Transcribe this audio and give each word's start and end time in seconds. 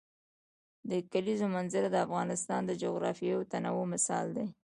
د 0.89 0.91
کلیزو 1.11 1.47
منظره 1.55 1.87
د 1.91 1.97
افغانستان 2.05 2.61
د 2.65 2.71
جغرافیوي 2.83 3.45
تنوع 3.51 3.85
مثال 3.93 4.25
دی. 4.37 4.45